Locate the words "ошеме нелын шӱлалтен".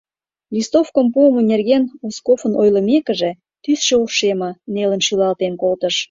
4.05-5.53